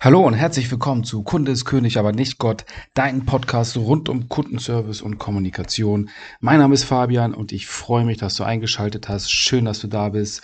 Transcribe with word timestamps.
Hallo 0.00 0.26
und 0.26 0.34
herzlich 0.34 0.70
willkommen 0.70 1.04
zu 1.04 1.22
Kunde 1.22 1.52
ist 1.52 1.64
König, 1.64 1.98
aber 1.98 2.12
nicht 2.12 2.38
Gott, 2.38 2.64
dein 2.94 3.24
Podcast 3.24 3.76
rund 3.76 4.08
um 4.08 4.28
Kundenservice 4.28 5.02
und 5.02 5.18
Kommunikation. 5.18 6.10
Mein 6.40 6.58
Name 6.58 6.74
ist 6.74 6.84
Fabian 6.84 7.34
und 7.34 7.52
ich 7.52 7.66
freue 7.66 8.04
mich, 8.04 8.18
dass 8.18 8.34
du 8.34 8.44
eingeschaltet 8.44 9.08
hast. 9.08 9.30
Schön, 9.30 9.64
dass 9.64 9.80
du 9.80 9.86
da 9.86 10.08
bist. 10.08 10.42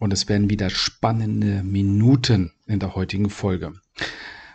Und 0.00 0.12
es 0.12 0.28
werden 0.28 0.50
wieder 0.50 0.70
spannende 0.70 1.62
Minuten 1.62 2.52
in 2.66 2.80
der 2.80 2.94
heutigen 2.94 3.30
Folge. 3.30 3.74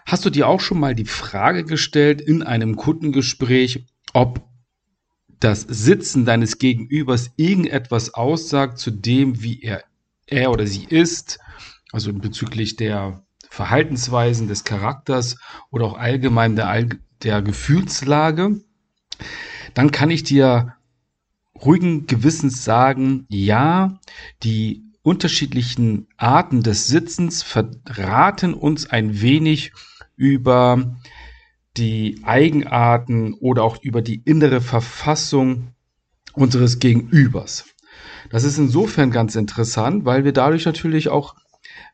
Hast 0.06 0.26
du 0.26 0.30
dir 0.30 0.48
auch 0.48 0.60
schon 0.60 0.80
mal 0.80 0.96
die 0.96 1.06
Frage 1.06 1.64
gestellt 1.64 2.20
in 2.20 2.44
einem 2.44 2.76
Kundengespräch, 2.76 3.86
ob 4.14 4.42
das 5.40 5.62
Sitzen 5.62 6.26
deines 6.26 6.58
Gegenübers 6.58 7.32
irgendetwas 7.38 8.14
aussagt 8.14 8.78
zu 8.78 8.92
dem, 8.92 9.42
wie 9.42 9.62
er, 9.62 9.84
er 10.26 10.52
oder 10.52 10.68
sie 10.68 10.86
ist? 10.86 11.40
Also 11.92 12.12
bezüglich 12.12 12.76
der 12.76 13.24
Verhaltensweisen, 13.54 14.48
des 14.48 14.64
Charakters 14.64 15.38
oder 15.70 15.86
auch 15.86 15.98
allgemein 16.00 16.56
der, 16.56 16.88
der 17.22 17.44
Gefühlslage, 17.44 18.60
dann 19.76 19.92
kann 19.92 20.10
ich 20.10 20.24
dir 20.24 20.74
ruhigen 21.64 22.08
Gewissens 22.08 22.64
sagen, 22.64 23.28
ja, 23.30 24.00
die 24.42 24.86
unterschiedlichen 25.04 26.08
Arten 26.18 26.64
des 26.64 26.88
Sitzens 26.88 27.44
verraten 27.44 28.56
uns 28.56 28.90
ein 28.90 29.22
wenig 29.22 29.72
über 30.16 30.96
die 31.78 32.22
Eigenarten 32.24 33.36
oder 33.36 33.62
auch 33.62 33.84
über 33.84 34.02
die 34.02 34.24
innere 34.26 34.62
Verfassung 34.62 35.76
unseres 36.34 36.80
Gegenübers. 36.80 37.66
Das 38.32 38.46
ist 38.46 38.58
insofern 38.58 39.12
ganz 39.12 39.36
interessant, 39.36 40.06
weil 40.06 40.24
wir 40.24 40.34
dadurch 40.34 40.66
natürlich 40.66 41.10
auch 41.10 41.36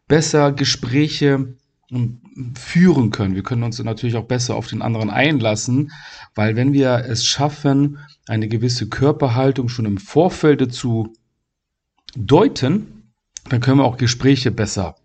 besser 0.09 0.51
Gespräche 0.51 1.55
hm, 1.89 2.19
führen 2.57 3.11
können. 3.11 3.35
Wir 3.35 3.43
können 3.43 3.63
uns 3.63 3.81
natürlich 3.81 4.17
auch 4.17 4.25
besser 4.25 4.55
auf 4.55 4.67
den 4.67 4.81
anderen 4.81 5.09
einlassen, 5.09 5.91
weil 6.35 6.57
wenn 6.57 6.73
wir 6.73 7.05
es 7.07 7.25
schaffen, 7.25 7.99
eine 8.27 8.49
gewisse 8.49 8.89
Körperhaltung 8.89 9.69
schon 9.69 9.85
im 9.85 9.97
Vorfeld 9.97 10.73
zu 10.73 11.13
deuten, 12.17 13.13
dann 13.47 13.61
können 13.61 13.77
wir 13.77 13.85
auch 13.85 13.97
Gespräche 13.97 14.51
besser 14.51 14.95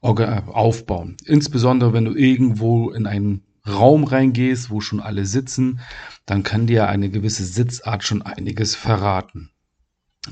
aufbauen. 0.00 1.16
Insbesondere 1.24 1.92
wenn 1.92 2.04
du 2.04 2.14
irgendwo 2.14 2.90
in 2.90 3.06
einen 3.06 3.42
Raum 3.66 4.04
reingehst, 4.04 4.70
wo 4.70 4.80
schon 4.80 5.00
alle 5.00 5.26
sitzen, 5.26 5.80
dann 6.24 6.44
kann 6.44 6.66
dir 6.66 6.88
eine 6.88 7.10
gewisse 7.10 7.44
Sitzart 7.44 8.04
schon 8.04 8.22
einiges 8.22 8.76
verraten. 8.76 9.50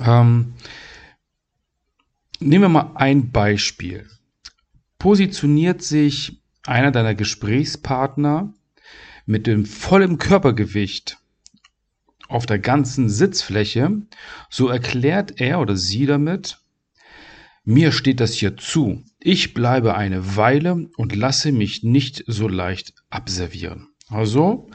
Ähm, 0.00 0.54
Nehmen 2.44 2.64
wir 2.64 2.68
mal 2.68 2.90
ein 2.96 3.30
Beispiel. 3.30 4.06
Positioniert 4.98 5.80
sich 5.80 6.42
einer 6.66 6.90
deiner 6.90 7.14
Gesprächspartner 7.14 8.52
mit 9.24 9.46
dem 9.46 9.64
vollen 9.64 10.18
Körpergewicht 10.18 11.16
auf 12.28 12.44
der 12.44 12.58
ganzen 12.58 13.08
Sitzfläche, 13.08 14.02
so 14.50 14.68
erklärt 14.68 15.40
er 15.40 15.58
oder 15.58 15.74
sie 15.74 16.04
damit, 16.04 16.58
mir 17.64 17.92
steht 17.92 18.20
das 18.20 18.34
hier 18.34 18.58
zu. 18.58 19.02
Ich 19.20 19.54
bleibe 19.54 19.94
eine 19.94 20.36
Weile 20.36 20.90
und 20.98 21.16
lasse 21.16 21.50
mich 21.50 21.82
nicht 21.82 22.24
so 22.26 22.46
leicht 22.46 22.92
abservieren. 23.08 23.88
Also, 24.08 24.68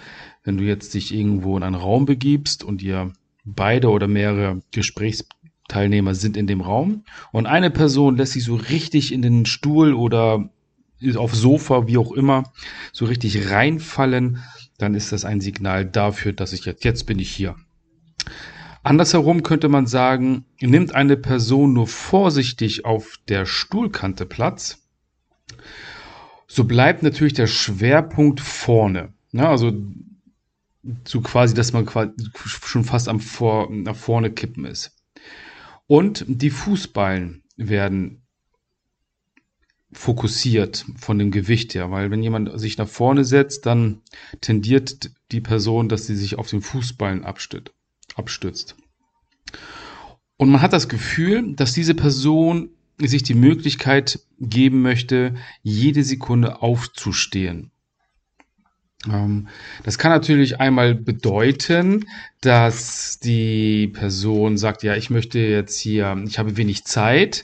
wenn 0.44 0.58
du 0.58 0.64
jetzt 0.64 0.95
dich 0.95 1.14
irgendwo 1.14 1.56
in 1.56 1.61
einen 1.61 1.76
Raum 1.76 2.08
begibst 2.08 2.64
und 2.64 2.81
ihr 2.81 3.14
beide 3.45 3.89
oder 3.92 4.08
mehrere 4.08 4.64
Gesprächspartner 4.72 5.39
Teilnehmer 5.70 6.16
sind 6.16 6.36
in 6.36 6.48
dem 6.48 6.59
Raum 6.59 7.03
und 7.31 7.45
eine 7.45 7.70
Person 7.70 8.17
lässt 8.17 8.34
sich 8.34 8.44
so 8.44 8.56
richtig 8.56 9.14
in 9.14 9.22
den 9.22 9.45
Stuhl 9.45 9.94
oder 9.94 10.50
auf 11.16 11.34
Sofa, 11.34 11.88
wie 11.88 11.98
auch 11.98 12.11
immer, 12.11 12.52
so 12.92 13.06
richtig 13.06 13.50
reinfallen, 13.50 14.44
dann 14.78 14.95
ist 14.95 15.14
das 15.14 15.23
ein 15.23 15.39
Signal 15.39 15.86
dafür, 15.86 16.34
dass 16.34 16.52
ich 16.52 16.66
jetzt, 16.66 16.84
jetzt 16.84 17.06
bin 17.06 17.20
ich 17.20 17.31
hier. 17.31 17.56
Andersherum 18.84 19.43
könnte 19.43 19.70
man 19.70 19.88
sagen, 19.88 20.45
nimmt 20.60 20.95
eine 20.95 21.16
Person 21.16 21.73
nur 21.73 21.88
vorsichtig 21.88 22.83
auf 22.83 23.17
der 23.27 23.45
Stuhlkante 23.45 24.26
Platz, 24.26 24.80
so 26.48 26.64
bleibt 26.64 27.04
natürlich 27.04 27.33
der 27.33 27.48
Schwerpunkt 27.48 28.39
vorne. 28.42 29.14
Ja, 29.32 29.49
also 29.49 29.72
so 31.05 31.22
quasi, 31.22 31.54
dass 31.54 31.73
man 31.73 31.86
quasi 31.86 32.11
schon 32.43 32.83
fast 32.83 33.08
am 33.08 33.20
Vor 33.20 33.70
nach 33.72 33.95
vorne 33.95 34.32
kippen 34.32 34.66
ist. 34.66 34.98
Und 35.89 36.23
die 36.27 36.52
Fußballen 36.52 37.42
werden 37.58 38.22
fokussiert 39.92 40.86
von 40.95 41.17
dem 41.17 41.32
Gewicht 41.32 41.73
her, 41.73 41.89
weil 41.89 42.11
wenn 42.11 42.22
jemand 42.22 42.60
sich 42.60 42.77
nach 42.77 42.88
vorne 42.88 43.26
setzt, 43.26 43.66
dann 43.66 44.04
tendiert 44.39 45.10
die 45.32 45.42
Person, 45.42 45.89
dass 45.89 46.05
sie 46.05 46.16
sich 46.16 46.38
auf 46.38 46.48
den 46.48 46.61
Fußballen 46.61 47.26
abstützt. 47.26 48.76
Und 50.38 50.52
man 50.52 50.61
hat 50.61 50.73
das 50.73 50.89
Gefühl, 50.89 51.55
dass 51.55 51.73
diese 51.73 51.95
Person 51.95 52.70
sich 52.99 53.23
die 53.23 53.33
Möglichkeit 53.33 54.20
geben 54.39 54.83
möchte, 54.83 55.33
jede 55.64 56.04
Sekunde 56.04 56.61
aufzustehen. 56.61 57.72
Ähm, 59.08 59.48
das 59.83 59.98
kann 59.98 60.11
natürlich 60.11 60.60
einmal 60.60 60.93
bedeuten, 60.93 62.05
dass 62.42 63.20
die 63.20 63.87
Person 63.87 64.58
sagt, 64.58 64.83
ja, 64.83 64.95
ich 64.95 65.10
möchte 65.10 65.39
jetzt 65.39 65.80
hier, 65.80 66.21
ich 66.27 66.37
habe 66.37 66.58
wenig 66.58 66.83
Zeit 66.83 67.43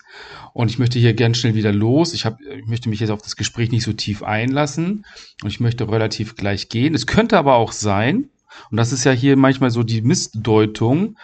und 0.54 0.70
ich 0.70 0.80
möchte 0.80 1.00
hier 1.00 1.14
ganz 1.14 1.38
schnell 1.38 1.56
wieder 1.56 1.72
los. 1.72 2.14
Ich, 2.14 2.26
hab, 2.26 2.40
ich 2.42 2.66
möchte 2.66 2.90
mich 2.90 3.00
jetzt 3.00 3.10
auf 3.10 3.22
das 3.22 3.36
Gespräch 3.36 3.72
nicht 3.72 3.84
so 3.84 3.94
tief 3.94 4.24
einlassen 4.24 5.06
und 5.44 5.50
ich 5.50 5.60
möchte 5.60 5.90
relativ 5.90 6.36
gleich 6.36 6.70
gehen. 6.70 6.94
Es 6.94 7.08
könnte 7.08 7.38
aber 7.38 7.56
auch 7.56 7.72
sein, 7.72 8.30
und 8.72 8.78
das 8.78 8.94
ist 8.94 9.04
ja 9.04 9.12
hier 9.12 9.36
manchmal 9.36 9.72
so 9.72 9.84
die 9.84 10.02
Missdeutung, 10.02 11.18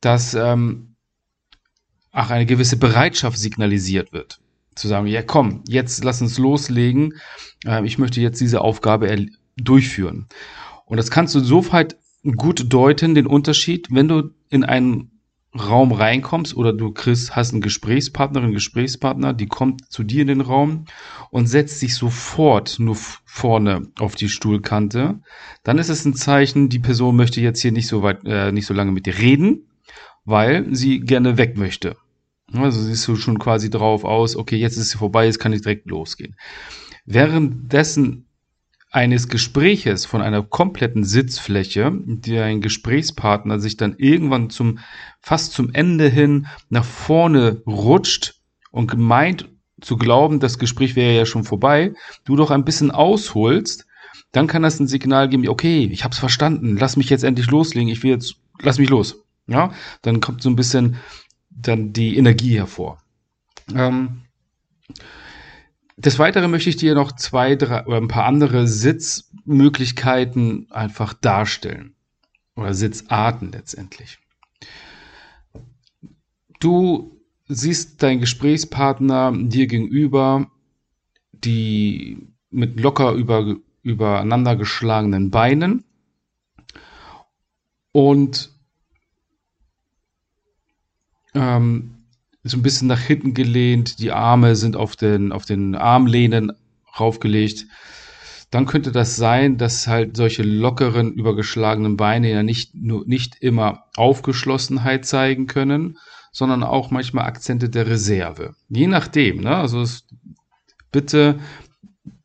dass 0.00 0.34
ähm, 0.34 0.96
ach, 2.10 2.30
eine 2.30 2.46
gewisse 2.46 2.76
Bereitschaft 2.76 3.38
signalisiert 3.38 4.12
wird. 4.12 4.40
Zu 4.74 4.88
sagen, 4.88 5.06
ja 5.06 5.22
komm, 5.22 5.62
jetzt 5.68 6.02
lass 6.02 6.20
uns 6.20 6.36
loslegen. 6.38 7.14
Äh, 7.64 7.86
ich 7.86 7.98
möchte 7.98 8.20
jetzt 8.20 8.40
diese 8.40 8.60
Aufgabe 8.60 9.08
erledigen 9.08 9.38
durchführen. 9.56 10.26
Und 10.86 10.96
das 10.96 11.10
kannst 11.10 11.34
du 11.34 11.40
soweit 11.40 11.96
gut 12.36 12.72
deuten, 12.72 13.14
den 13.14 13.26
Unterschied, 13.26 13.88
wenn 13.90 14.08
du 14.08 14.30
in 14.48 14.64
einen 14.64 15.10
Raum 15.56 15.92
reinkommst 15.92 16.56
oder 16.56 16.72
du 16.72 16.90
kriegst, 16.90 17.36
hast 17.36 17.52
einen 17.52 17.62
Gesprächspartnerin, 17.62 18.52
Gesprächspartner, 18.52 19.32
die 19.32 19.46
kommt 19.46 19.90
zu 19.90 20.02
dir 20.02 20.22
in 20.22 20.28
den 20.28 20.40
Raum 20.40 20.86
und 21.30 21.46
setzt 21.46 21.78
sich 21.78 21.94
sofort 21.94 22.80
nur 22.80 22.96
vorne 22.96 23.88
auf 23.98 24.16
die 24.16 24.28
Stuhlkante, 24.28 25.20
dann 25.62 25.78
ist 25.78 25.90
es 25.90 26.04
ein 26.04 26.14
Zeichen, 26.14 26.70
die 26.70 26.80
Person 26.80 27.14
möchte 27.14 27.40
jetzt 27.40 27.60
hier 27.60 27.70
nicht 27.70 27.86
so 27.86 28.02
weit, 28.02 28.24
äh, 28.24 28.50
nicht 28.50 28.66
so 28.66 28.74
lange 28.74 28.90
mit 28.90 29.06
dir 29.06 29.16
reden, 29.18 29.68
weil 30.24 30.74
sie 30.74 31.00
gerne 31.00 31.38
weg 31.38 31.56
möchte. 31.56 31.96
Also 32.52 32.80
siehst 32.80 33.06
du 33.06 33.14
schon 33.14 33.38
quasi 33.38 33.70
drauf 33.70 34.04
aus, 34.04 34.36
okay, 34.36 34.56
jetzt 34.56 34.76
ist 34.76 34.90
sie 34.90 34.98
vorbei, 34.98 35.26
jetzt 35.26 35.38
kann 35.38 35.52
ich 35.52 35.62
direkt 35.62 35.88
losgehen. 35.88 36.36
Währenddessen 37.06 38.26
eines 38.94 39.26
Gespräches 39.28 40.06
von 40.06 40.22
einer 40.22 40.42
kompletten 40.42 41.02
Sitzfläche, 41.02 41.90
die 41.92 42.38
ein 42.38 42.60
Gesprächspartner 42.60 43.58
sich 43.58 43.76
dann 43.76 43.96
irgendwann 43.98 44.50
zum 44.50 44.78
fast 45.20 45.52
zum 45.52 45.74
Ende 45.74 46.08
hin 46.08 46.46
nach 46.70 46.84
vorne 46.84 47.60
rutscht 47.66 48.36
und 48.70 48.96
meint 48.96 49.48
zu 49.80 49.96
glauben, 49.96 50.38
das 50.38 50.60
Gespräch 50.60 50.94
wäre 50.94 51.16
ja 51.16 51.26
schon 51.26 51.42
vorbei, 51.42 51.92
du 52.24 52.36
doch 52.36 52.52
ein 52.52 52.64
bisschen 52.64 52.92
ausholst, 52.92 53.84
dann 54.30 54.46
kann 54.46 54.62
das 54.62 54.78
ein 54.78 54.86
Signal 54.86 55.28
geben, 55.28 55.48
okay, 55.48 55.88
ich 55.90 56.04
habe 56.04 56.12
es 56.12 56.20
verstanden, 56.20 56.76
lass 56.78 56.96
mich 56.96 57.10
jetzt 57.10 57.24
endlich 57.24 57.50
loslegen, 57.50 57.88
ich 57.88 58.04
will 58.04 58.12
jetzt, 58.12 58.36
lass 58.60 58.78
mich 58.78 58.90
los. 58.90 59.24
Ja, 59.48 59.72
dann 60.02 60.20
kommt 60.20 60.40
so 60.40 60.48
ein 60.48 60.56
bisschen 60.56 60.98
dann 61.50 61.92
die 61.92 62.16
Energie 62.16 62.56
hervor. 62.56 62.98
Ähm, 63.74 64.22
des 65.96 66.18
Weiteren 66.18 66.50
möchte 66.50 66.70
ich 66.70 66.76
dir 66.76 66.94
noch 66.94 67.12
zwei, 67.12 67.56
drei 67.56 67.84
oder 67.86 67.98
ein 67.98 68.08
paar 68.08 68.24
andere 68.24 68.66
Sitzmöglichkeiten 68.66 70.70
einfach 70.70 71.14
darstellen. 71.14 71.94
Oder 72.56 72.74
Sitzarten 72.74 73.52
letztendlich. 73.52 74.18
Du 76.60 77.20
siehst 77.46 78.02
deinen 78.02 78.20
Gesprächspartner 78.20 79.32
dir 79.34 79.66
gegenüber, 79.66 80.50
die 81.32 82.28
mit 82.50 82.80
locker 82.80 83.12
über, 83.12 83.56
übereinander 83.82 84.56
geschlagenen 84.56 85.30
Beinen 85.30 85.84
und 87.92 88.50
ähm, 91.34 92.03
so 92.44 92.58
ein 92.58 92.62
bisschen 92.62 92.88
nach 92.88 93.00
hinten 93.00 93.34
gelehnt, 93.34 93.98
die 93.98 94.12
Arme 94.12 94.54
sind 94.54 94.76
auf 94.76 94.96
den, 94.96 95.32
auf 95.32 95.46
den 95.46 95.74
Armlehnen 95.74 96.52
raufgelegt. 96.98 97.66
Dann 98.50 98.66
könnte 98.66 98.92
das 98.92 99.16
sein, 99.16 99.56
dass 99.56 99.88
halt 99.88 100.16
solche 100.16 100.42
lockeren, 100.42 101.12
übergeschlagenen 101.14 101.96
Beine 101.96 102.30
ja 102.30 102.42
nicht 102.42 102.74
nur, 102.74 103.04
nicht 103.06 103.36
immer 103.40 103.86
Aufgeschlossenheit 103.96 105.06
zeigen 105.06 105.46
können, 105.46 105.98
sondern 106.30 106.62
auch 106.62 106.90
manchmal 106.90 107.24
Akzente 107.26 107.70
der 107.70 107.86
Reserve. 107.86 108.54
Je 108.68 108.86
nachdem, 108.86 109.40
ne? 109.40 109.56
Also 109.56 109.80
es, 109.80 110.06
bitte 110.92 111.38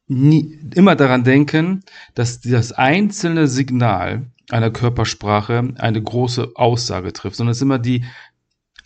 nie, 0.08 0.60
immer 0.76 0.96
daran 0.96 1.24
denken, 1.24 1.84
dass 2.14 2.42
das 2.42 2.72
einzelne 2.74 3.48
Signal 3.48 4.28
einer 4.52 4.72
Körpersprache 4.72 5.74
eine 5.78 6.02
große 6.02 6.52
Aussage 6.56 7.14
trifft, 7.14 7.36
sondern 7.38 7.52
es 7.52 7.58
ist 7.58 7.64
immer 7.64 7.80
die 7.80 8.04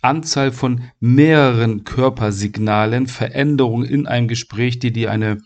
Anzahl 0.04 0.52
von 0.52 0.82
mehreren 1.00 1.84
Körpersignalen, 1.84 3.06
Veränderungen 3.06 3.86
in 3.86 4.06
einem 4.06 4.28
Gespräch, 4.28 4.78
die 4.78 4.92
dir 4.92 5.10
eine 5.10 5.38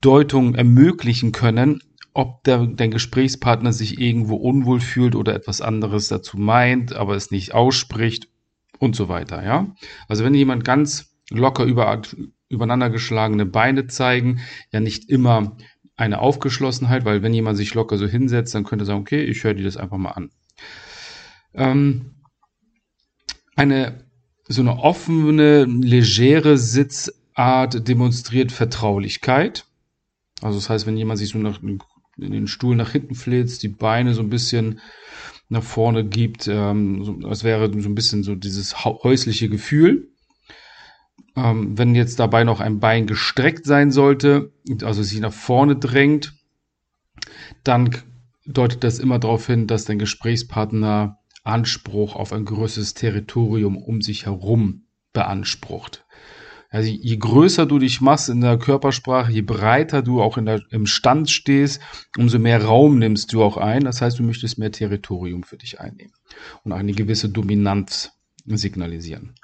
Deutung 0.00 0.54
ermöglichen 0.54 1.32
können, 1.32 1.80
ob 2.12 2.44
der, 2.44 2.66
dein 2.66 2.92
Gesprächspartner 2.92 3.72
sich 3.72 4.00
irgendwo 4.00 4.36
unwohl 4.36 4.80
fühlt 4.80 5.16
oder 5.16 5.34
etwas 5.34 5.60
anderes 5.60 6.08
dazu 6.08 6.38
meint, 6.38 6.94
aber 6.94 7.16
es 7.16 7.30
nicht 7.30 7.54
ausspricht 7.54 8.28
und 8.78 8.94
so 8.94 9.08
weiter, 9.08 9.44
ja. 9.44 9.74
Also 10.08 10.24
wenn 10.24 10.34
jemand 10.34 10.64
ganz 10.64 11.16
locker 11.30 11.64
über, 11.64 12.00
übereinander 12.48 12.90
geschlagene 12.90 13.46
Beine 13.46 13.88
zeigen, 13.88 14.40
ja 14.70 14.80
nicht 14.80 15.10
immer 15.10 15.56
eine 15.96 16.20
Aufgeschlossenheit, 16.20 17.04
weil 17.04 17.22
wenn 17.22 17.34
jemand 17.34 17.56
sich 17.56 17.74
locker 17.74 17.98
so 17.98 18.06
hinsetzt, 18.06 18.54
dann 18.54 18.64
könnte 18.64 18.84
er 18.84 18.86
sagen, 18.86 19.00
okay, 19.00 19.22
ich 19.22 19.42
höre 19.42 19.54
dir 19.54 19.64
das 19.64 19.76
einfach 19.76 19.96
mal 19.96 20.12
an. 20.12 20.30
Ähm, 21.54 22.14
eine 23.56 24.04
so 24.46 24.60
eine 24.60 24.78
offene, 24.78 25.64
legere 25.64 26.58
Sitzart 26.58 27.88
demonstriert 27.88 28.52
Vertraulichkeit. 28.52 29.64
Also 30.42 30.58
das 30.58 30.68
heißt, 30.68 30.86
wenn 30.86 30.96
jemand 30.96 31.18
sich 31.18 31.30
so 31.30 31.38
nach, 31.38 31.60
in 31.62 31.80
den 32.18 32.46
Stuhl 32.46 32.76
nach 32.76 32.90
hinten 32.90 33.14
flitzt, 33.14 33.62
die 33.62 33.68
Beine 33.68 34.14
so 34.14 34.22
ein 34.22 34.28
bisschen 34.28 34.80
nach 35.48 35.62
vorne 35.62 36.04
gibt, 36.04 36.48
ähm, 36.48 37.04
so, 37.04 37.28
als 37.28 37.44
wäre 37.44 37.70
so 37.80 37.88
ein 37.88 37.94
bisschen 37.94 38.22
so 38.22 38.34
dieses 38.34 38.84
häusliche 38.84 39.48
Gefühl. 39.48 40.08
Ähm, 41.36 41.76
wenn 41.78 41.94
jetzt 41.94 42.20
dabei 42.20 42.44
noch 42.44 42.60
ein 42.60 42.80
Bein 42.80 43.06
gestreckt 43.06 43.64
sein 43.64 43.90
sollte, 43.90 44.52
also 44.82 45.02
sich 45.02 45.20
nach 45.20 45.32
vorne 45.32 45.76
drängt, 45.76 46.34
dann 47.62 47.90
deutet 48.46 48.84
das 48.84 48.98
immer 48.98 49.18
darauf 49.18 49.46
hin, 49.46 49.66
dass 49.66 49.84
dein 49.84 49.98
Gesprächspartner 49.98 51.18
Anspruch 51.44 52.16
auf 52.16 52.32
ein 52.32 52.44
größeres 52.44 52.94
Territorium 52.94 53.76
um 53.76 54.02
sich 54.02 54.26
herum 54.26 54.86
beansprucht. 55.12 56.04
Also 56.70 56.90
je 56.90 57.16
größer 57.16 57.66
du 57.66 57.78
dich 57.78 58.00
machst 58.00 58.28
in 58.28 58.40
der 58.40 58.58
Körpersprache, 58.58 59.30
je 59.30 59.42
breiter 59.42 60.02
du 60.02 60.20
auch 60.20 60.38
in 60.38 60.46
der, 60.46 60.60
im 60.70 60.86
Stand 60.86 61.30
stehst, 61.30 61.80
umso 62.18 62.40
mehr 62.40 62.64
Raum 62.64 62.98
nimmst 62.98 63.32
du 63.32 63.44
auch 63.44 63.56
ein. 63.56 63.84
Das 63.84 64.02
heißt, 64.02 64.18
du 64.18 64.24
möchtest 64.24 64.58
mehr 64.58 64.72
Territorium 64.72 65.44
für 65.44 65.56
dich 65.56 65.78
einnehmen 65.78 66.14
und 66.64 66.72
eine 66.72 66.92
gewisse 66.92 67.28
Dominanz 67.28 68.10
signalisieren. 68.44 69.34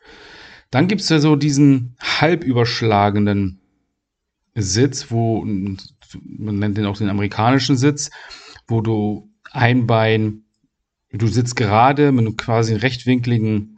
Dann 0.72 0.88
gibt 0.88 1.02
es 1.02 1.08
ja 1.08 1.20
so 1.20 1.36
diesen 1.36 1.96
halb 2.00 2.42
überschlagenen 2.42 3.60
Sitz, 4.56 5.12
wo 5.12 5.44
man 5.44 6.58
nennt 6.58 6.78
den 6.78 6.86
auch 6.86 6.96
den 6.96 7.10
amerikanischen 7.10 7.76
Sitz, 7.76 8.10
wo 8.66 8.80
du 8.80 9.30
ein 9.52 9.86
Bein 9.86 10.46
Du 11.12 11.26
sitzt 11.26 11.56
gerade 11.56 12.12
mit 12.12 12.26
einem 12.26 12.36
quasi 12.36 12.74
rechtwinkligen 12.74 13.76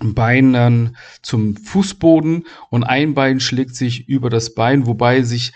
Beinen 0.00 0.96
zum 1.22 1.56
Fußboden 1.56 2.46
und 2.70 2.84
ein 2.84 3.14
Bein 3.14 3.40
schlägt 3.40 3.74
sich 3.74 4.08
über 4.08 4.30
das 4.30 4.54
Bein, 4.54 4.86
wobei 4.86 5.22
sich 5.22 5.52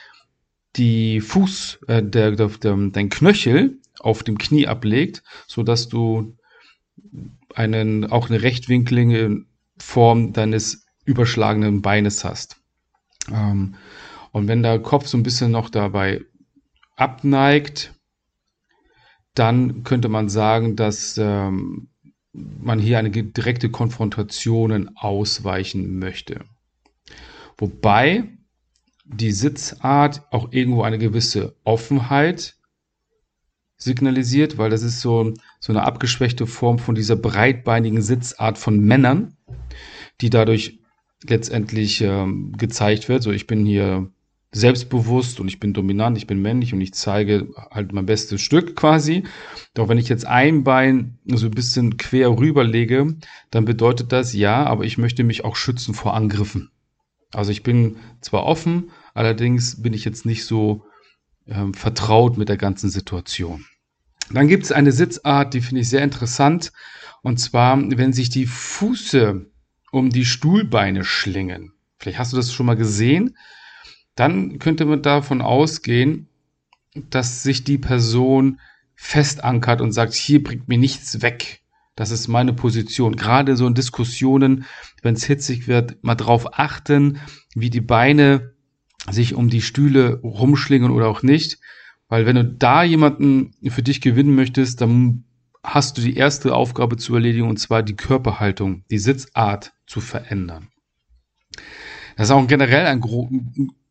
die 0.77 1.21
Fuß, 1.21 1.81
äh, 1.87 2.03
der, 2.03 2.33
der, 2.33 2.49
der, 2.49 2.77
dein 2.91 3.09
Knöchel 3.09 3.79
auf 4.01 4.23
dem 4.23 4.39
Knie 4.39 4.67
ablegt, 4.67 5.23
so 5.47 5.63
dass 5.63 5.89
du 5.89 6.37
einen, 7.55 8.11
auch 8.11 8.31
eine 8.31 8.43
rechtwinklige 8.43 9.45
Form 9.79 10.33
deines 10.33 10.87
überschlagenen 11.05 11.83
Beines 11.83 12.25
hast. 12.25 12.57
Ähm, 13.31 13.75
und 14.33 14.49
wenn 14.49 14.63
der 14.63 14.79
Kopf 14.79 15.07
so 15.07 15.19
ein 15.19 15.23
bisschen 15.23 15.51
noch 15.51 15.69
dabei 15.69 16.23
abneigt, 16.97 17.95
dann 19.35 19.83
könnte 19.85 20.09
man 20.09 20.29
sagen, 20.29 20.77
dass 20.77 21.19
ähm, 21.19 21.89
man 22.33 22.79
hier 22.79 22.99
eine 22.99 23.11
direkte 23.11 23.71
Konfrontation 23.71 24.91
ausweichen 24.97 25.99
möchte. 25.99 26.45
Wobei 27.59 28.29
die 29.05 29.33
Sitzart 29.33 30.23
auch 30.33 30.53
irgendwo 30.53 30.83
eine 30.83 30.99
gewisse 30.99 31.57
Offenheit 31.65 32.57
signalisiert, 33.77 34.59
weil 34.59 34.71
das 34.71 34.83
ist 34.83 35.01
so, 35.01 35.35
so 35.61 35.73
eine 35.73 35.83
abgeschwächte 35.83 36.47
Form 36.47 36.79
von 36.79 36.95
dieser 36.95 37.17
breitbeinigen 37.17 38.01
Sitzart 38.01 38.59
von 38.59 38.79
Männern, 38.81 39.37
die 40.21 40.31
dadurch 40.31 40.79
letztendlich 41.25 42.01
ähm, 42.01 42.53
gezeigt 42.57 43.09
wird. 43.09 43.23
So, 43.23 43.33
ich 43.33 43.47
bin 43.47 43.67
hier 43.67 44.11
selbstbewusst 44.53 45.41
und 45.41 45.49
ich 45.49 45.59
bin 45.59 45.73
dominant, 45.73 46.19
ich 46.19 46.27
bin 46.27 46.43
männlich 46.43 46.75
und 46.75 46.81
ich 46.83 46.93
zeige 46.93 47.49
halt 47.71 47.93
mein 47.93 48.05
bestes 48.05 48.43
Stück 48.43 48.77
quasi. 48.77 49.25
Doch 49.73 49.89
wenn 49.89 49.97
ich 49.97 50.11
jetzt 50.11 50.27
ein 50.27 50.63
Bein 50.63 51.19
so 51.25 51.47
ein 51.47 51.53
bisschen 51.53 51.97
quer 51.97 52.39
rüberlege, 52.39 53.17
dann 53.51 53.65
bedeutet 53.65 54.13
das 54.13 54.35
ja, 54.35 54.65
aber 54.67 54.85
ich 54.85 54.99
möchte 54.99 55.25
mich 55.25 55.45
auch 55.45 55.57
schützen 55.57 55.95
vor 55.95 56.15
Angriffen. 56.15 56.71
Also 57.33 57.51
ich 57.51 57.63
bin 57.63 57.97
zwar 58.21 58.45
offen, 58.45 58.91
allerdings 59.15 59.81
bin 59.81 59.95
ich 59.95 60.05
jetzt 60.05 60.27
nicht 60.27 60.45
so 60.45 60.85
ähm, 61.47 61.73
vertraut 61.73 62.37
mit 62.37 62.51
der 62.51 62.59
ganzen 62.59 62.91
Situation. 62.91 63.65
Dann 64.31 64.49
gibt 64.49 64.65
es 64.65 64.73
eine 64.73 64.93
Sitzart, 64.93 65.55
die 65.55 65.63
finde 65.63 65.81
ich 65.81 65.89
sehr 65.89 66.05
interessant. 66.05 66.73
Und 67.23 67.39
zwar, 67.39 67.79
wenn 67.81 68.13
sich 68.13 68.29
die 68.29 68.47
Füße 68.47 69.47
um 69.93 70.11
die 70.11 70.25
Stuhlbeine 70.25 71.05
schlingen. 71.05 71.73
Vielleicht 71.99 72.19
hast 72.19 72.33
du 72.33 72.37
das 72.37 72.53
schon 72.53 72.67
mal 72.67 72.77
gesehen 72.77 73.37
dann 74.15 74.59
könnte 74.59 74.85
man 74.85 75.03
davon 75.03 75.41
ausgehen, 75.41 76.29
dass 76.95 77.43
sich 77.43 77.65
die 77.65 77.79
Person 77.79 78.61
festankert 78.95 79.81
und 79.81 79.93
sagt, 79.93 80.15
hier 80.15 80.43
bringt 80.43 80.69
mir 80.69 80.79
nichts 80.79 81.23
weg. 81.23 81.61
Das 81.97 82.11
ist 82.11 82.29
meine 82.29 82.53
Position. 82.53 83.17
Gerade 83.17 83.57
so 83.57 83.67
in 83.67 83.75
Diskussionen, 83.75 84.65
wenn 85.03 85.15
es 85.15 85.25
hitzig 85.25 85.69
wird, 85.69 86.03
mal 86.03 86.15
drauf 86.15 86.59
achten, 86.59 87.19
wie 87.55 87.71
die 87.71 87.81
Beine 87.81 88.53
sich 89.11 89.35
um 89.35 89.49
die 89.49 89.63
Stühle 89.63 90.21
rumschlingen 90.23 90.91
oder 90.91 91.09
auch 91.09 91.23
nicht. 91.23 91.59
Weil 92.09 92.27
wenn 92.27 92.37
du 92.37 92.45
da 92.45 92.83
jemanden 92.83 93.53
für 93.69 93.83
dich 93.83 94.01
gewinnen 94.01 94.35
möchtest, 94.35 94.81
dann 94.81 95.25
hast 95.65 95.97
du 95.97 96.03
die 96.03 96.17
erste 96.17 96.55
Aufgabe 96.55 96.97
zu 96.97 97.15
erledigen 97.15 97.49
und 97.49 97.59
zwar 97.59 97.83
die 97.83 97.97
Körperhaltung, 97.97 98.85
die 98.91 98.99
Sitzart 98.99 99.73
zu 99.87 100.01
verändern. 100.01 100.69
Das 102.17 102.29
ist 102.29 102.31
auch 102.31 102.47
generell 102.47 102.87
ein, 102.87 103.01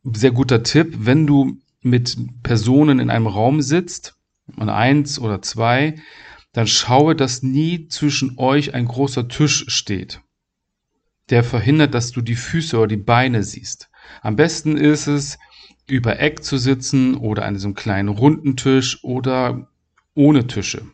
sehr 0.03 0.31
guter 0.31 0.63
Tipp, 0.63 0.93
wenn 0.99 1.27
du 1.27 1.57
mit 1.81 2.17
Personen 2.43 2.99
in 2.99 3.09
einem 3.09 3.27
Raum 3.27 3.61
sitzt, 3.61 4.15
und 4.57 4.69
eins 4.69 5.19
oder 5.19 5.41
zwei, 5.41 5.95
dann 6.53 6.67
schaue, 6.67 7.15
dass 7.15 7.43
nie 7.43 7.87
zwischen 7.87 8.37
euch 8.37 8.73
ein 8.73 8.85
großer 8.85 9.27
Tisch 9.27 9.65
steht, 9.67 10.21
der 11.29 11.43
verhindert, 11.43 11.93
dass 11.93 12.11
du 12.11 12.21
die 12.21 12.35
Füße 12.35 12.77
oder 12.77 12.87
die 12.87 12.97
Beine 12.97 13.43
siehst. 13.43 13.89
Am 14.21 14.35
besten 14.35 14.77
ist 14.77 15.07
es, 15.07 15.37
über 15.87 16.19
Eck 16.19 16.43
zu 16.43 16.57
sitzen 16.57 17.15
oder 17.15 17.45
an 17.45 17.55
diesem 17.55 17.73
kleinen 17.73 18.09
runden 18.09 18.55
Tisch 18.55 19.03
oder 19.03 19.69
ohne 20.13 20.47
Tische, 20.47 20.85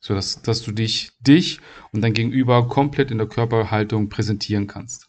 so 0.00 0.14
dass, 0.14 0.42
dass 0.42 0.62
du 0.62 0.72
dich, 0.72 1.12
dich 1.20 1.60
und 1.92 2.02
dein 2.02 2.14
Gegenüber 2.14 2.68
komplett 2.68 3.10
in 3.10 3.18
der 3.18 3.26
Körperhaltung 3.26 4.08
präsentieren 4.08 4.66
kannst. 4.66 5.07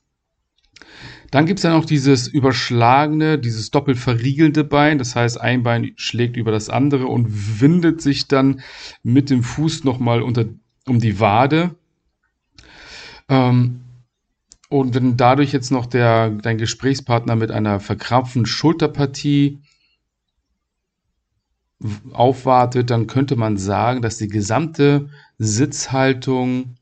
Dann 1.32 1.46
gibt 1.46 1.60
es 1.60 1.64
ja 1.64 1.72
noch 1.72 1.86
dieses 1.86 2.28
überschlagene, 2.28 3.38
dieses 3.38 3.70
doppelt 3.72 3.98
verriegelte 3.98 4.64
Bein. 4.64 4.98
Das 4.98 5.16
heißt, 5.16 5.40
ein 5.40 5.64
Bein 5.64 5.92
schlägt 5.96 6.38
über 6.38 6.52
das 6.52 6.70
andere 6.70 7.06
und 7.08 7.62
windet 7.62 8.02
sich 8.02 8.28
dann 8.28 8.62
mit 9.04 9.30
dem 9.30 9.44
Fuß 9.44 9.84
nochmal 9.84 10.22
unter, 10.22 10.46
um 10.88 11.00
die 11.00 11.20
Wade. 11.20 11.76
Ähm, 13.28 13.82
und 14.70 14.94
wenn 14.96 15.18
dadurch 15.18 15.52
jetzt 15.52 15.72
noch 15.72 15.86
der, 15.86 16.30
dein 16.30 16.58
Gesprächspartner 16.58 17.36
mit 17.36 17.52
einer 17.52 17.80
verkrampften 17.80 18.46
Schulterpartie 18.46 19.60
aufwartet, 22.12 22.90
dann 22.90 23.08
könnte 23.08 23.36
man 23.36 23.58
sagen, 23.58 24.02
dass 24.02 24.18
die 24.18 24.28
gesamte 24.28 25.10
Sitzhaltung 25.38 26.76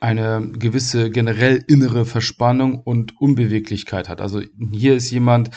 eine 0.00 0.52
gewisse 0.58 1.10
generell 1.10 1.64
innere 1.66 2.04
Verspannung 2.04 2.80
und 2.80 3.20
Unbeweglichkeit 3.20 4.08
hat. 4.08 4.20
Also 4.20 4.42
hier 4.72 4.94
ist 4.96 5.10
jemand, 5.10 5.50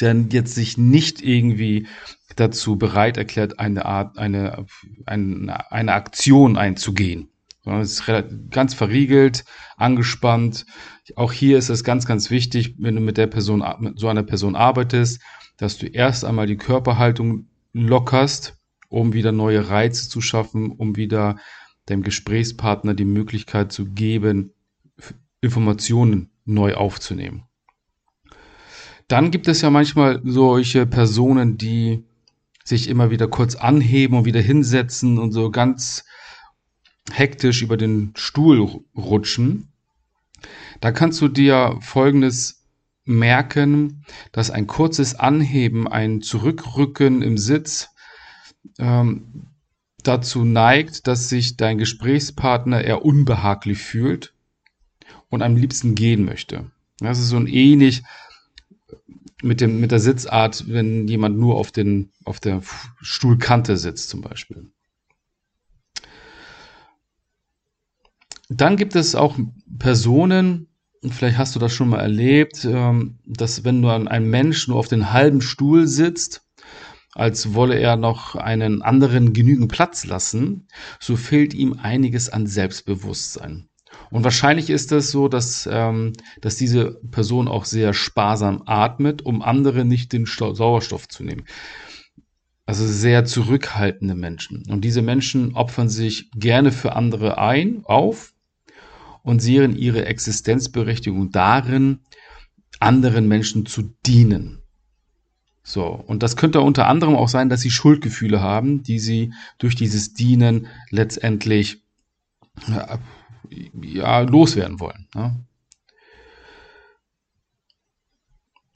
der 0.00 0.16
jetzt 0.30 0.54
sich 0.54 0.76
nicht 0.78 1.22
irgendwie 1.22 1.86
dazu 2.36 2.76
bereit 2.76 3.16
erklärt, 3.16 3.58
eine 3.58 3.86
Art, 3.86 4.18
eine, 4.18 4.66
eine, 5.06 5.72
eine 5.72 5.92
Aktion 5.92 6.56
einzugehen. 6.56 7.28
Sondern 7.64 7.82
es 7.82 8.00
ist 8.00 8.50
ganz 8.50 8.74
verriegelt, 8.74 9.44
angespannt. 9.76 10.66
Auch 11.16 11.32
hier 11.32 11.58
ist 11.58 11.68
es 11.68 11.82
ganz, 11.82 12.06
ganz 12.06 12.30
wichtig, 12.30 12.76
wenn 12.78 12.94
du 12.94 13.00
mit 13.00 13.16
der 13.16 13.26
Person, 13.26 13.64
mit 13.80 13.98
so 13.98 14.08
einer 14.08 14.22
Person 14.22 14.54
arbeitest, 14.54 15.20
dass 15.56 15.78
du 15.78 15.86
erst 15.86 16.24
einmal 16.24 16.46
die 16.46 16.58
Körperhaltung 16.58 17.48
lockerst, 17.72 18.56
um 18.88 19.14
wieder 19.14 19.32
neue 19.32 19.68
Reize 19.68 20.08
zu 20.08 20.20
schaffen, 20.20 20.70
um 20.70 20.96
wieder 20.96 21.36
dem 21.88 22.02
Gesprächspartner 22.02 22.94
die 22.94 23.04
Möglichkeit 23.04 23.72
zu 23.72 23.86
geben, 23.86 24.52
Informationen 25.40 26.30
neu 26.44 26.74
aufzunehmen. 26.74 27.44
Dann 29.08 29.30
gibt 29.30 29.46
es 29.46 29.60
ja 29.60 29.70
manchmal 29.70 30.20
solche 30.24 30.86
Personen, 30.86 31.58
die 31.58 32.04
sich 32.64 32.88
immer 32.88 33.10
wieder 33.10 33.28
kurz 33.28 33.54
anheben 33.54 34.18
und 34.18 34.24
wieder 34.24 34.40
hinsetzen 34.40 35.18
und 35.18 35.30
so 35.30 35.50
ganz 35.50 36.04
hektisch 37.12 37.62
über 37.62 37.76
den 37.76 38.12
Stuhl 38.16 38.82
rutschen. 38.96 39.68
Da 40.80 40.90
kannst 40.90 41.20
du 41.20 41.28
dir 41.28 41.78
Folgendes 41.80 42.66
merken, 43.04 44.04
dass 44.32 44.50
ein 44.50 44.66
kurzes 44.66 45.14
Anheben, 45.14 45.86
ein 45.86 46.22
Zurückrücken 46.22 47.22
im 47.22 47.38
Sitz 47.38 47.88
ähm, 48.78 49.46
dazu 50.06 50.44
neigt, 50.44 51.06
dass 51.06 51.28
sich 51.28 51.56
dein 51.56 51.78
Gesprächspartner 51.78 52.82
eher 52.82 53.04
unbehaglich 53.04 53.78
fühlt 53.78 54.34
und 55.28 55.42
am 55.42 55.56
liebsten 55.56 55.94
gehen 55.94 56.24
möchte. 56.24 56.70
Das 56.98 57.18
ist 57.18 57.28
so 57.28 57.36
ein 57.36 57.46
ähnlich 57.46 58.02
mit, 59.42 59.60
dem, 59.60 59.80
mit 59.80 59.92
der 59.92 60.00
Sitzart, 60.00 60.64
wenn 60.68 61.08
jemand 61.08 61.38
nur 61.38 61.56
auf, 61.56 61.70
den, 61.70 62.10
auf 62.24 62.40
der 62.40 62.62
Stuhlkante 63.00 63.76
sitzt 63.76 64.08
zum 64.08 64.22
Beispiel. 64.22 64.70
Dann 68.48 68.76
gibt 68.76 68.94
es 68.94 69.14
auch 69.14 69.36
Personen, 69.78 70.68
vielleicht 71.10 71.36
hast 71.36 71.54
du 71.54 71.58
das 71.58 71.74
schon 71.74 71.88
mal 71.88 72.00
erlebt, 72.00 72.64
ähm, 72.64 73.18
dass 73.26 73.64
wenn 73.64 73.84
an 73.84 74.08
einem 74.08 74.30
Mensch 74.30 74.68
nur 74.68 74.78
auf 74.78 74.88
den 74.88 75.12
halben 75.12 75.40
Stuhl 75.40 75.86
sitzt, 75.86 76.45
als 77.16 77.54
wolle 77.54 77.78
er 77.78 77.96
noch 77.96 78.36
einen 78.36 78.82
anderen 78.82 79.32
genügend 79.32 79.72
Platz 79.72 80.04
lassen, 80.04 80.68
so 81.00 81.16
fehlt 81.16 81.54
ihm 81.54 81.78
einiges 81.82 82.28
an 82.28 82.46
Selbstbewusstsein. 82.46 83.68
Und 84.10 84.22
wahrscheinlich 84.22 84.68
ist 84.68 84.92
es 84.92 85.10
so, 85.10 85.28
dass, 85.28 85.68
ähm, 85.70 86.12
dass 86.42 86.56
diese 86.56 87.00
Person 87.10 87.48
auch 87.48 87.64
sehr 87.64 87.94
sparsam 87.94 88.62
atmet, 88.66 89.24
um 89.24 89.40
andere 89.40 89.84
nicht 89.84 90.12
den 90.12 90.26
Sauerstoff 90.26 91.08
zu 91.08 91.24
nehmen. 91.24 91.44
Also 92.66 92.86
sehr 92.86 93.24
zurückhaltende 93.24 94.14
Menschen. 94.14 94.64
Und 94.68 94.82
diese 94.82 95.00
Menschen 95.00 95.54
opfern 95.54 95.88
sich 95.88 96.30
gerne 96.32 96.70
für 96.70 96.96
andere 96.96 97.38
ein, 97.38 97.82
auf 97.84 98.34
und 99.22 99.40
sehen 99.40 99.76
ihre 99.76 100.04
Existenzberechtigung 100.04 101.30
darin, 101.30 102.00
anderen 102.78 103.26
Menschen 103.26 103.64
zu 103.64 103.94
dienen. 104.04 104.65
So, 105.68 105.84
und 105.86 106.22
das 106.22 106.36
könnte 106.36 106.60
unter 106.60 106.86
anderem 106.86 107.16
auch 107.16 107.28
sein, 107.28 107.48
dass 107.48 107.60
sie 107.60 107.72
Schuldgefühle 107.72 108.40
haben, 108.40 108.84
die 108.84 109.00
sie 109.00 109.32
durch 109.58 109.74
dieses 109.74 110.14
Dienen 110.14 110.68
letztendlich 110.90 111.82
ja, 113.82 114.20
loswerden 114.20 114.78
wollen. 114.78 115.08
Ne? 115.12 115.44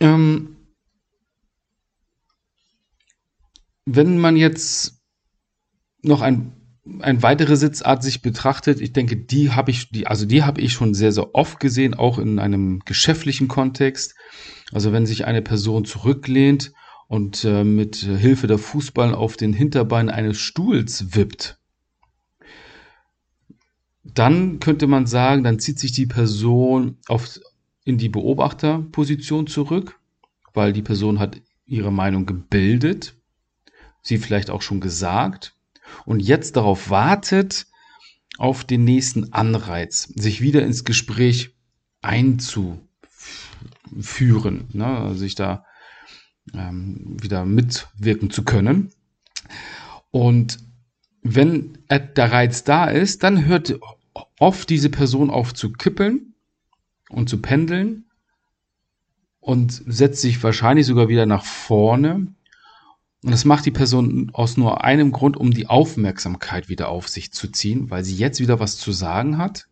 Ähm, 0.01 0.57
wenn 3.85 4.19
man 4.19 4.37
jetzt 4.37 5.01
noch 6.03 6.23
ein, 6.23 6.51
ein 6.99 7.23
weitere 7.23 7.57
Sitzart 7.57 8.03
sich 8.03 8.21
betrachtet, 8.21 8.81
ich 8.81 8.93
denke, 8.93 9.17
die 9.17 9.53
habe 9.53 9.71
ich, 9.71 9.93
die, 9.93 10.09
also 10.09 10.27
die 10.27 10.43
habe 10.43 10.61
ich 10.61 10.73
schon 10.73 10.95
sehr, 10.95 11.13
sehr 11.13 11.37
oft 11.37 11.61
gesehen, 11.61 11.95
auch 11.95 12.19
in 12.19 12.41
einem 12.41 12.81
geschäftlichen 12.81 13.47
Kontext. 13.47 14.17
Also 14.73 14.91
wenn 14.91 15.07
sich 15.07 15.25
eine 15.25 15.41
Person 15.41 15.85
zurücklehnt 15.85 16.73
und 17.11 17.45
äh, 17.45 17.65
mit 17.65 17.97
Hilfe 17.97 18.47
der 18.47 18.59
Fußball 18.59 19.17
auf 19.17 19.37
den 19.37 19.53
Hinterbein 19.53 20.11
eines 20.11 20.39
Stuhls 20.39 21.17
wippt, 21.17 21.59
dann 24.05 24.61
könnte 24.61 24.87
man 24.87 25.09
sagen, 25.09 25.43
dann 25.43 25.59
zieht 25.59 25.81
sich 25.81 25.91
die 25.91 26.07
Person 26.07 26.99
auf, 27.09 27.41
in 27.83 27.99
die 27.99 28.09
Beobachterposition 28.09 29.49
zurück, 29.49 29.99
weil 30.55 30.73
die 30.73 30.83
Person 30.83 31.19
hat 31.19 31.41
ihre 31.67 31.91
Meinung 31.91 32.27
gebildet, 32.27 33.17
sie 34.03 34.19
vielleicht 34.19 34.49
auch 34.49 34.63
schon 34.63 34.81
gesagt 34.81 35.57
und 36.07 36.21
jetzt 36.21 36.55
darauf 36.55 36.91
wartet, 36.91 37.67
auf 38.39 38.63
den 38.63 38.85
nächsten 38.85 39.33
Anreiz, 39.33 40.05
sich 40.15 40.43
wieder 40.43 40.63
ins 40.63 40.85
Gespräch 40.85 41.57
einzuführen, 42.03 42.79
ne, 44.73 45.17
sich 45.17 45.35
da 45.35 45.65
ähm, 46.55 47.17
wieder 47.21 47.45
mitwirken 47.45 48.31
zu 48.31 48.45
können. 48.45 48.93
Und 50.11 50.59
wenn 51.23 51.79
der 51.89 52.33
Reiz 52.33 52.65
da 52.65 52.87
ist, 52.87 53.23
dann 53.23 53.45
hört 53.45 53.79
oft 54.39 54.69
diese 54.71 54.91
Person 54.91 55.31
auf 55.31 55.55
zu 55.55 55.73
kippeln 55.73 56.35
und 57.09 57.29
zu 57.29 57.41
pendeln 57.43 58.07
und 59.41 59.83
setzt 59.87 60.23
sich 60.23 60.43
wahrscheinlich 60.43 60.87
sogar 60.87 61.09
wieder 61.09 61.27
nach 61.27 61.45
vorne. 61.45 62.29
Und 63.23 63.31
das 63.31 63.45
macht 63.45 63.67
die 63.67 63.71
Person 63.71 64.31
aus 64.33 64.57
nur 64.57 64.83
einem 64.83 65.13
Grund, 65.13 65.37
um 65.37 65.51
die 65.51 65.67
Aufmerksamkeit 65.67 66.69
wieder 66.69 66.89
auf 66.89 67.09
sich 67.09 67.33
zu 67.33 67.49
ziehen, 67.49 67.91
weil 67.91 68.03
sie 68.03 68.17
jetzt 68.17 68.41
wieder 68.41 68.61
was 68.61 68.79
zu 68.79 68.93
sagen 68.93 69.39
hat. 69.39 69.70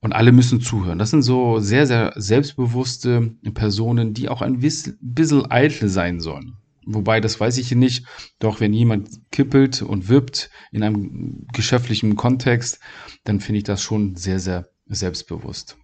Und 0.00 0.12
alle 0.12 0.30
müssen 0.30 0.60
zuhören. 0.60 0.98
Das 0.98 1.10
sind 1.10 1.22
so 1.22 1.58
sehr, 1.58 1.86
sehr 1.86 2.12
selbstbewusste 2.14 3.34
Personen, 3.54 4.14
die 4.14 4.28
auch 4.28 4.42
ein 4.42 4.60
bisschen 4.60 5.50
eitel 5.50 5.88
sein 5.88 6.20
sollen. 6.20 6.54
Wobei, 6.86 7.20
das 7.20 7.38
weiß 7.38 7.58
ich 7.58 7.74
nicht. 7.74 8.06
Doch 8.38 8.60
wenn 8.60 8.72
jemand 8.72 9.10
kippelt 9.30 9.82
und 9.82 10.08
wirbt 10.08 10.50
in 10.72 10.82
einem 10.82 11.46
geschäftlichen 11.52 12.16
Kontext, 12.16 12.78
dann 13.24 13.40
finde 13.40 13.58
ich 13.58 13.64
das 13.64 13.82
schon 13.82 14.16
sehr, 14.16 14.38
sehr 14.38 14.68
selbstbewusst. 14.86 15.76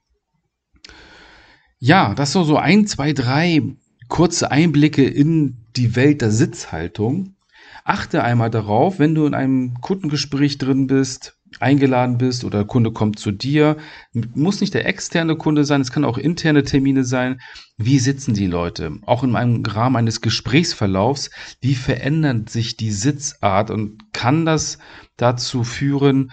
Ja, 1.79 2.15
das 2.15 2.33
so 2.33 2.45
so 2.45 2.57
ein, 2.57 2.87
zwei, 2.87 3.13
drei 3.13 3.61
kurze 4.09 4.51
Einblicke 4.51 5.05
in 5.05 5.67
die 5.77 5.97
Welt 5.97 6.23
der 6.23 6.31
Sitzhaltung. 6.31 7.37
Achte 7.85 8.23
einmal 8.25 8.49
darauf, 8.49 8.99
wenn 8.99 9.15
du 9.15 9.27
in 9.27 9.35
einem 9.35 9.75
Kundengespräch 9.83 10.57
drin 10.57 10.87
bist, 10.87 11.37
eingeladen 11.61 12.19
bist 12.19 12.45
oder 12.45 12.59
der 12.59 12.67
Kunde 12.67 12.93
kommt 12.93 13.19
zu 13.19 13.31
dir, 13.31 13.77
muss 14.13 14.61
nicht 14.61 14.75
der 14.75 14.87
externe 14.87 15.37
Kunde 15.37 15.65
sein, 15.65 15.81
es 15.81 15.93
kann 15.93 16.05
auch 16.05 16.19
interne 16.19 16.63
Termine 16.63 17.05
sein. 17.05 17.41
Wie 17.77 17.99
sitzen 17.99 18.35
die 18.35 18.47
Leute? 18.47 18.99
Auch 19.07 19.25
in 19.25 19.37
einem 19.37 19.65
Rahmen 19.65 19.97
eines 19.97 20.21
Gesprächsverlaufs, 20.21 21.31
wie 21.61 21.75
verändert 21.75 22.51
sich 22.51 22.77
die 22.77 22.91
Sitzart 22.91 23.71
und 23.71 24.13
kann 24.13 24.45
das 24.45 24.79
dazu 25.17 25.65
führen, 25.65 26.33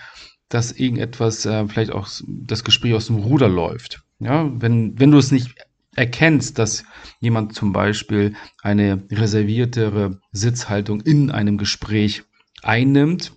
dass 0.49 0.71
irgendetwas 0.71 1.45
äh, 1.45 1.67
vielleicht 1.67 1.91
auch 1.91 2.07
das 2.27 2.63
Gespräch 2.63 2.93
aus 2.93 3.07
dem 3.07 3.17
Ruder 3.17 3.49
läuft? 3.49 4.03
Ja, 4.19 4.51
wenn, 4.61 4.99
wenn 4.99 5.11
du 5.11 5.17
es 5.17 5.31
nicht 5.31 5.55
erkennst, 5.95 6.59
dass 6.59 6.83
jemand 7.19 7.55
zum 7.55 7.73
Beispiel 7.73 8.35
eine 8.61 9.03
reserviertere 9.11 10.19
Sitzhaltung 10.31 11.01
in 11.01 11.31
einem 11.31 11.57
Gespräch 11.57 12.23
einnimmt, 12.61 13.33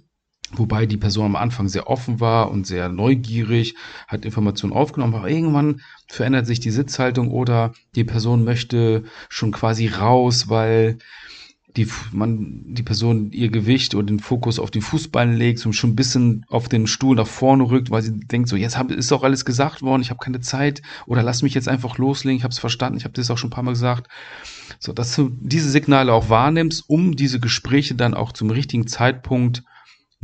Wobei 0.57 0.87
die 0.87 0.97
Person 0.97 1.27
am 1.27 1.37
Anfang 1.37 1.69
sehr 1.69 1.89
offen 1.89 2.21
war 2.21 2.51
und 2.51 2.67
sehr 2.67 2.89
neugierig, 2.89 3.75
hat 4.07 4.25
Informationen 4.25 4.73
aufgenommen, 4.73 5.15
aber 5.15 5.29
irgendwann 5.29 5.81
verändert 6.07 6.47
sich 6.47 6.61
die 6.61 6.71
Sitzhaltung 6.71 7.31
oder 7.31 7.73
die 7.95 8.05
Person 8.05 8.45
möchte 8.45 9.05
schon 9.29 9.53
quasi 9.53 9.89
raus, 9.89 10.49
weil 10.49 10.99
die, 11.77 11.89
man, 12.13 12.63
die 12.75 12.85
Person 12.85 13.33
ihr 13.33 13.51
Gewicht 13.51 13.95
oder 13.95 14.07
den 14.07 14.21
Fokus 14.21 14.59
auf 14.59 14.71
die 14.71 14.81
Fußballen 14.81 15.35
legt 15.35 15.65
und 15.67 15.73
schon 15.73 15.91
ein 15.91 15.97
bisschen 15.97 16.47
auf 16.49 16.69
den 16.69 16.87
Stuhl 16.87 17.17
nach 17.17 17.27
vorne 17.27 17.65
rückt, 17.65 17.91
weil 17.91 18.03
sie 18.03 18.13
denkt 18.13 18.49
so, 18.49 18.57
jetzt 18.57 18.79
hab, 18.79 18.91
ist 18.93 19.11
doch 19.11 19.25
alles 19.25 19.45
gesagt 19.45 19.83
worden, 19.83 20.03
ich 20.03 20.11
habe 20.11 20.21
keine 20.23 20.41
Zeit 20.41 20.83
oder 21.07 21.23
lass 21.23 21.43
mich 21.43 21.55
jetzt 21.55 21.69
einfach 21.69 21.99
loslegen, 21.99 22.37
ich 22.37 22.45
habe 22.45 22.53
es 22.53 22.61
verstanden, 22.61 22.97
ich 22.97 23.05
habe 23.05 23.15
das 23.15 23.31
auch 23.31 23.39
schon 23.39 23.49
ein 23.49 23.55
paar 23.55 23.65
Mal 23.65 23.73
gesagt. 23.73 24.09
So, 24.79 24.93
dass 24.93 25.17
du 25.17 25.31
diese 25.41 25.69
Signale 25.69 26.13
auch 26.13 26.29
wahrnimmst, 26.29 26.85
um 26.87 27.17
diese 27.17 27.41
Gespräche 27.41 27.97
dann 27.97 28.15
auch 28.15 28.33
zum 28.33 28.51
richtigen 28.51 28.87
Zeitpunkt 28.87 29.65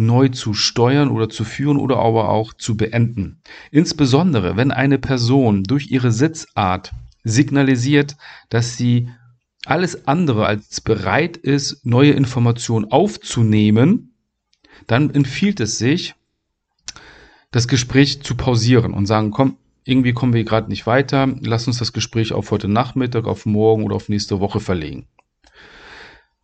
neu 0.01 0.29
zu 0.29 0.55
steuern 0.55 1.11
oder 1.11 1.29
zu 1.29 1.45
führen 1.45 1.77
oder 1.77 1.99
aber 1.99 2.31
auch 2.31 2.55
zu 2.55 2.77
beenden. 2.77 3.43
Insbesondere, 3.71 4.57
wenn 4.57 4.73
eine 4.73 4.99
Person 4.99 5.63
durch 5.63 5.91
ihre 5.91 6.11
Sitzart 6.11 6.93
signalisiert, 7.23 8.17
dass 8.49 8.77
sie 8.77 9.11
alles 9.67 10.09
andere 10.09 10.47
als 10.47 10.81
bereit 10.81 11.37
ist, 11.37 11.85
neue 11.85 12.13
Informationen 12.13 12.91
aufzunehmen, 12.91 14.15
dann 14.87 15.11
empfiehlt 15.11 15.61
es 15.61 15.79
sich, 15.79 16.15
das 17.51 17.69
Gespräch 17.69 18.23
zu 18.23 18.37
pausieren 18.37 18.95
und 18.95 19.07
sagen, 19.07 19.31
komm, 19.31 19.59
irgendwie 19.85 20.13
kommen 20.13 20.33
wir 20.33 20.45
gerade 20.45 20.69
nicht 20.69 20.87
weiter, 20.87 21.29
lass 21.41 21.67
uns 21.67 21.79
das 21.79 21.93
Gespräch 21.93 22.33
auf 22.33 22.51
heute 22.51 22.69
Nachmittag, 22.69 23.27
auf 23.27 23.45
morgen 23.45 23.85
oder 23.85 23.97
auf 23.97 24.09
nächste 24.09 24.41
Woche 24.41 24.61
verlegen. 24.61 25.09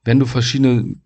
Wenn 0.04 0.18
du 0.18 0.26
verschiedene 0.26 0.96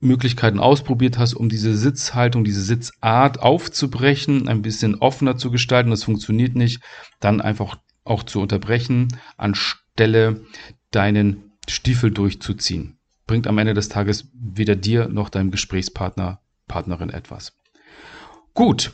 Möglichkeiten 0.00 0.58
ausprobiert 0.58 1.18
hast, 1.18 1.34
um 1.34 1.48
diese 1.48 1.76
Sitzhaltung, 1.76 2.42
diese 2.42 2.62
Sitzart 2.62 3.40
aufzubrechen, 3.40 4.48
ein 4.48 4.62
bisschen 4.62 4.96
offener 4.96 5.36
zu 5.36 5.50
gestalten, 5.50 5.90
das 5.90 6.04
funktioniert 6.04 6.56
nicht, 6.56 6.82
dann 7.20 7.40
einfach 7.40 7.78
auch 8.04 8.22
zu 8.22 8.40
unterbrechen, 8.40 9.08
anstelle 9.36 10.44
deinen 10.90 11.52
Stiefel 11.68 12.10
durchzuziehen. 12.10 12.98
Bringt 13.26 13.46
am 13.46 13.58
Ende 13.58 13.74
des 13.74 13.88
Tages 13.88 14.30
weder 14.34 14.74
dir 14.74 15.08
noch 15.08 15.28
deinem 15.28 15.50
Gesprächspartner, 15.50 16.40
Partnerin 16.66 17.10
etwas. 17.10 17.52
Gut. 18.54 18.92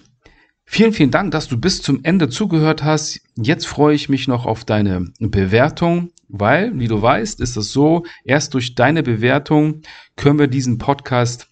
Vielen, 0.68 0.92
vielen 0.92 1.12
Dank, 1.12 1.30
dass 1.30 1.46
du 1.46 1.58
bis 1.58 1.80
zum 1.80 2.00
Ende 2.02 2.28
zugehört 2.28 2.82
hast. 2.82 3.20
Jetzt 3.36 3.66
freue 3.66 3.94
ich 3.94 4.08
mich 4.08 4.26
noch 4.26 4.44
auf 4.44 4.64
deine 4.64 5.12
Bewertung, 5.20 6.10
weil, 6.28 6.76
wie 6.78 6.88
du 6.88 7.00
weißt, 7.00 7.40
ist 7.40 7.56
es 7.56 7.72
so, 7.72 8.04
erst 8.24 8.52
durch 8.52 8.74
deine 8.74 9.04
Bewertung 9.04 9.82
können 10.16 10.40
wir 10.40 10.48
diesen 10.48 10.78
Podcast 10.78 11.48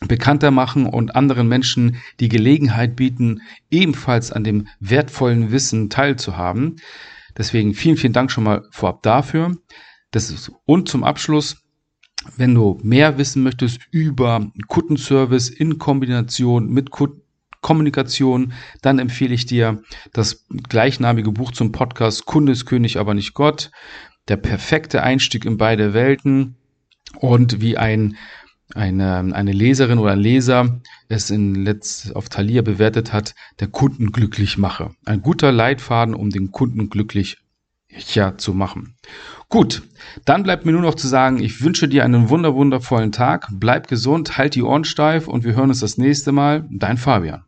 bekannter 0.00 0.50
machen 0.50 0.84
und 0.86 1.14
anderen 1.14 1.48
Menschen 1.48 1.96
die 2.18 2.28
Gelegenheit 2.28 2.96
bieten, 2.96 3.40
ebenfalls 3.70 4.32
an 4.32 4.44
dem 4.44 4.66
wertvollen 4.80 5.52
Wissen 5.52 5.88
teilzuhaben. 5.88 6.76
Deswegen 7.38 7.72
vielen, 7.72 7.96
vielen 7.96 8.12
Dank 8.12 8.30
schon 8.30 8.44
mal 8.44 8.66
vorab 8.72 9.02
dafür. 9.02 9.56
Das 10.10 10.30
ist, 10.30 10.50
und 10.66 10.88
zum 10.88 11.04
Abschluss, 11.04 11.62
wenn 12.36 12.54
du 12.54 12.78
mehr 12.82 13.16
wissen 13.16 13.42
möchtest 13.44 13.80
über 13.90 14.50
Kundenservice 14.66 15.48
in 15.48 15.78
Kombination 15.78 16.68
mit 16.68 16.90
Kommunikation, 17.66 18.52
dann 18.80 19.00
empfehle 19.00 19.34
ich 19.34 19.44
dir 19.44 19.82
das 20.12 20.46
gleichnamige 20.68 21.32
Buch 21.32 21.50
zum 21.50 21.72
Podcast 21.72 22.24
Kunde 22.24 22.52
ist 22.52 22.64
König, 22.64 22.96
aber 22.96 23.12
nicht 23.12 23.34
Gott. 23.34 23.72
Der 24.28 24.36
perfekte 24.36 25.02
Einstieg 25.02 25.44
in 25.44 25.56
beide 25.56 25.92
Welten 25.92 26.54
und 27.18 27.60
wie 27.60 27.76
ein 27.76 28.16
eine, 28.72 29.16
eine 29.32 29.50
Leserin 29.50 29.98
oder 29.98 30.12
ein 30.12 30.20
Leser 30.20 30.80
es 31.08 31.30
in 31.30 31.56
Let's 31.56 32.12
auf 32.12 32.28
Thalia 32.28 32.62
bewertet 32.62 33.12
hat, 33.12 33.34
der 33.58 33.66
Kunden 33.66 34.12
glücklich 34.12 34.58
mache. 34.58 34.94
Ein 35.04 35.22
guter 35.22 35.50
Leitfaden, 35.50 36.14
um 36.14 36.30
den 36.30 36.52
Kunden 36.52 36.88
glücklich 36.88 37.38
ja, 38.14 38.38
zu 38.38 38.54
machen. 38.54 38.94
Gut, 39.48 39.82
dann 40.24 40.44
bleibt 40.44 40.66
mir 40.66 40.72
nur 40.72 40.82
noch 40.82 40.94
zu 40.94 41.08
sagen, 41.08 41.40
ich 41.42 41.62
wünsche 41.62 41.88
dir 41.88 42.04
einen 42.04 42.28
wunder 42.28 42.54
wundervollen 42.54 43.10
Tag, 43.10 43.48
bleib 43.50 43.88
gesund, 43.88 44.38
halt 44.38 44.54
die 44.54 44.62
Ohren 44.62 44.84
steif 44.84 45.26
und 45.26 45.42
wir 45.42 45.56
hören 45.56 45.70
uns 45.70 45.80
das 45.80 45.98
nächste 45.98 46.30
Mal. 46.30 46.68
Dein 46.70 46.96
Fabian. 46.96 47.45